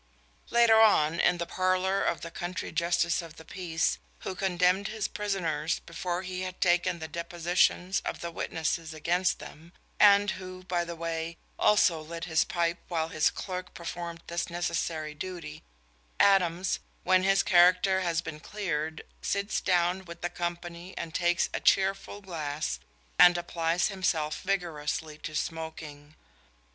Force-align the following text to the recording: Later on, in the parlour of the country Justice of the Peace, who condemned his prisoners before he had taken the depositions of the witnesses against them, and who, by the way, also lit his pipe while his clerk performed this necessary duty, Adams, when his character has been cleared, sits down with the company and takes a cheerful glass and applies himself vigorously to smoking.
Later 0.49 0.79
on, 0.81 1.19
in 1.19 1.37
the 1.37 1.45
parlour 1.45 2.01
of 2.03 2.21
the 2.21 2.31
country 2.31 2.71
Justice 2.71 3.21
of 3.21 3.35
the 3.35 3.45
Peace, 3.45 3.99
who 4.21 4.33
condemned 4.33 4.87
his 4.87 5.07
prisoners 5.07 5.77
before 5.85 6.23
he 6.23 6.41
had 6.41 6.59
taken 6.59 6.97
the 6.97 7.07
depositions 7.07 7.99
of 8.03 8.19
the 8.19 8.31
witnesses 8.31 8.95
against 8.95 9.37
them, 9.37 9.73
and 9.99 10.31
who, 10.31 10.63
by 10.63 10.83
the 10.83 10.95
way, 10.95 11.37
also 11.59 12.01
lit 12.01 12.25
his 12.25 12.43
pipe 12.43 12.79
while 12.87 13.09
his 13.09 13.29
clerk 13.29 13.75
performed 13.75 14.23
this 14.25 14.49
necessary 14.49 15.13
duty, 15.13 15.61
Adams, 16.19 16.79
when 17.03 17.21
his 17.21 17.43
character 17.43 18.01
has 18.01 18.23
been 18.23 18.39
cleared, 18.39 19.03
sits 19.21 19.61
down 19.61 20.03
with 20.05 20.21
the 20.21 20.31
company 20.31 20.97
and 20.97 21.13
takes 21.13 21.47
a 21.53 21.59
cheerful 21.59 22.21
glass 22.21 22.79
and 23.19 23.37
applies 23.37 23.89
himself 23.89 24.41
vigorously 24.41 25.19
to 25.19 25.35
smoking. 25.35 26.15